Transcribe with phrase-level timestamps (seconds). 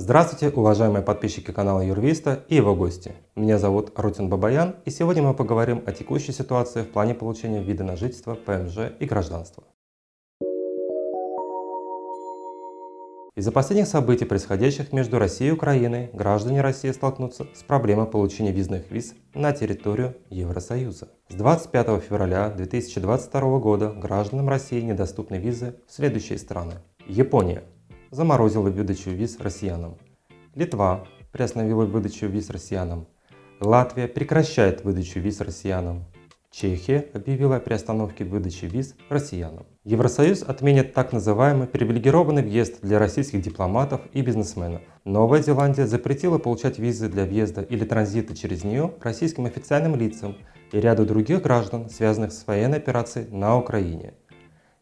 [0.00, 3.14] Здравствуйте, уважаемые подписчики канала Юрвиста и его гости.
[3.34, 7.82] Меня зовут Рутин Бабаян, и сегодня мы поговорим о текущей ситуации в плане получения вида
[7.82, 9.64] на жительство, ПМЖ и гражданства.
[13.34, 18.92] Из-за последних событий, происходящих между Россией и Украиной, граждане России столкнутся с проблемой получения визных
[18.92, 21.08] виз на территорию Евросоюза.
[21.28, 26.74] С 25 февраля 2022 года гражданам России недоступны визы в следующие страны.
[27.08, 27.64] Япония
[28.10, 29.96] заморозила выдачу виз россиянам.
[30.54, 33.06] Литва приостановила выдачу виз россиянам.
[33.60, 36.04] Латвия прекращает выдачу виз россиянам.
[36.50, 39.66] Чехия объявила о приостановке выдачи виз россиянам.
[39.84, 44.80] Евросоюз отменит так называемый привилегированный въезд для российских дипломатов и бизнесменов.
[45.04, 50.36] Новая Зеландия запретила получать визы для въезда или транзита через нее российским официальным лицам
[50.72, 54.14] и ряду других граждан, связанных с военной операцией на Украине.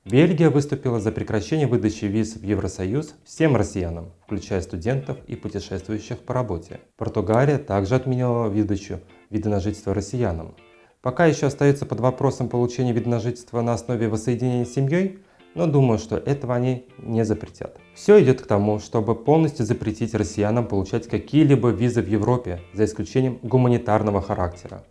[0.09, 6.33] Бельгия выступила за прекращение выдачи виз в Евросоюз всем россиянам, включая студентов и путешествующих по
[6.33, 6.79] работе.
[6.97, 10.55] Португалия также отменила выдачу вида на жительство россиянам.
[11.03, 15.19] Пока еще остается под вопросом получения вида на жительство на основе воссоединения с семьей,
[15.57, 17.77] но думаю, что этого они не запретят.
[17.97, 23.41] Все идет к тому, чтобы полностью запретить россиянам получать какие-либо визы в Европе, за исключением
[23.43, 24.85] гуманитарного характера.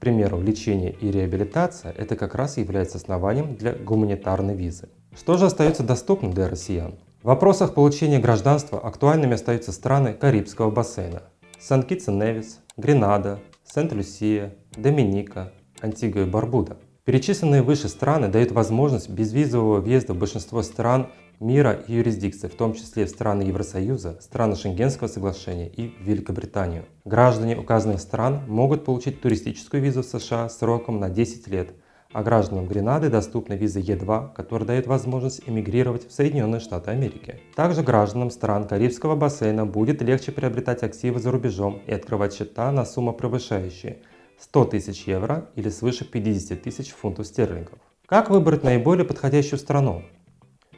[0.00, 4.88] Примеру, лечение и реабилитация– это как раз является основанием для гуманитарной визы.
[5.14, 6.94] Что же остается доступным для россиян?
[7.22, 11.24] В вопросах получения гражданства актуальными остаются страны Карибского бассейна–
[11.60, 16.78] Сан-Китс и Невис, Гренада, Сент-Люсия, Доминика, Антигуа и Барбуда.
[17.04, 22.74] Перечисленные выше страны дают возможность безвизового въезда в большинство стран мира и юрисдикций, в том
[22.74, 26.84] числе в страны Евросоюза, страны Шенгенского соглашения и Великобританию.
[27.04, 31.74] Граждане указанных стран могут получить туристическую визу в США сроком на 10 лет–
[32.12, 37.40] а гражданам Гренады доступна виза Е2, которая дает возможность эмигрировать в Соединенные Штаты Америки.
[37.54, 42.84] Также гражданам стран Карибского бассейна будет легче приобретать активы за рубежом и открывать счета на
[42.84, 43.98] сумму превышающие
[44.40, 47.78] 100 тысяч евро или свыше 50 тысяч фунтов стерлингов.
[48.06, 50.02] Как выбрать наиболее подходящую страну?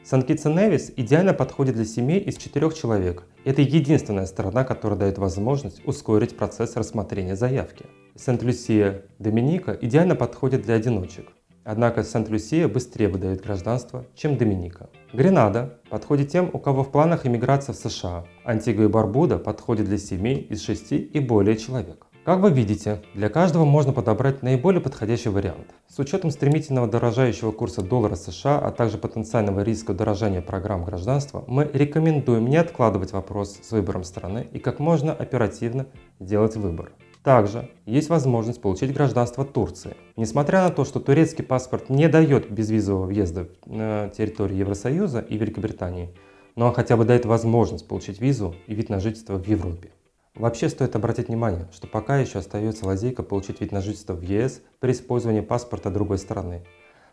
[0.04, 3.24] Сан-Китс Невис идеально подходит для семей из четырех человек.
[3.44, 7.86] Это единственная страна, которая дает возможность ускорить процесс рассмотрения заявки.
[8.16, 11.30] Сент-Люсия, Доминика идеально подходит для одиночек.
[11.64, 14.90] Однако Сент-Люсия быстрее выдает гражданство, чем Доминика.
[15.12, 18.24] Гренада подходит тем, у кого в планах иммиграция в США.
[18.44, 22.06] Антигуа и Барбуда подходит для семей из шести и более человек.
[22.24, 25.74] Как вы видите, для каждого можно подобрать наиболее подходящий вариант.
[25.88, 31.68] С учетом стремительного дорожающего курса доллара США, а также потенциального риска дорожания программ гражданства, мы
[31.72, 35.86] рекомендуем не откладывать вопрос с выбором страны и как можно оперативно
[36.20, 36.92] делать выбор.
[37.24, 39.96] Также есть возможность получить гражданство Турции.
[40.14, 46.14] Несмотря на то, что турецкий паспорт не дает безвизового въезда на территорию Евросоюза и Великобритании,
[46.54, 49.90] но он хотя бы дает возможность получить визу и вид на жительство в Европе.
[50.34, 54.62] Вообще стоит обратить внимание, что пока еще остается лазейка получить вид на жительство в ЕС
[54.80, 56.64] при использовании паспорта другой страны.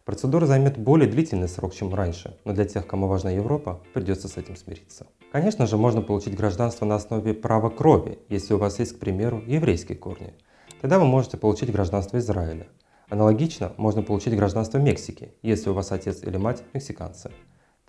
[0.05, 4.37] Процедура займет более длительный срок, чем раньше, но для тех, кому важна Европа, придется с
[4.37, 5.05] этим смириться.
[5.33, 9.43] Конечно же, можно получить гражданство на основе права крови, если у вас есть, к примеру,
[9.45, 10.33] еврейские корни.
[10.79, 12.67] Тогда вы можете получить гражданство Израиля.
[13.09, 17.31] Аналогично можно получить гражданство Мексики, если у вас отец или мать мексиканцы.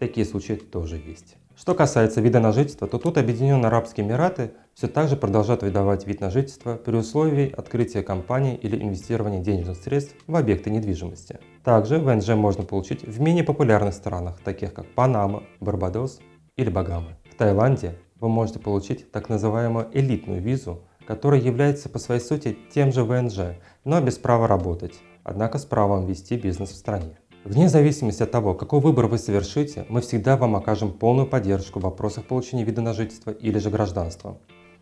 [0.00, 1.36] Такие случаи тоже есть.
[1.54, 6.06] Что касается вида на жительство, то тут Объединенные Арабские Эмираты все так же продолжают выдавать
[6.06, 11.38] вид на жительство при условии открытия компании или инвестирования денежных средств в объекты недвижимости.
[11.64, 16.20] Также ВНЖ можно получить в менее популярных странах, таких как Панама, Барбадос
[16.56, 17.18] или Багамы.
[17.30, 22.90] В Таиланде вы можете получить так называемую элитную визу, которая является по своей сути тем
[22.90, 24.94] же ВНЖ, но без права работать,
[25.24, 27.19] однако с правом вести бизнес в стране.
[27.44, 31.84] Вне зависимости от того, какой выбор вы совершите, мы всегда вам окажем полную поддержку в
[31.84, 34.36] вопросах получения вида на жительство или же гражданства.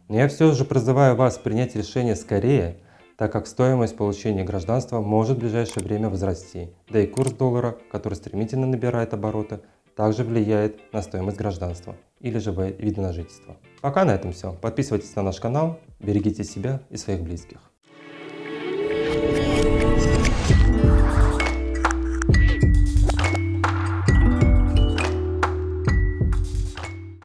[0.09, 2.79] Но я все же призываю вас принять решение скорее,
[3.17, 8.15] так как стоимость получения гражданства может в ближайшее время возрасти, да и курс доллара, который
[8.15, 9.61] стремительно набирает обороты,
[9.95, 13.57] также влияет на стоимость гражданства или же вида на жительство.
[13.83, 14.53] Пока на этом все.
[14.53, 17.59] Подписывайтесь на наш канал, берегите себя и своих близких.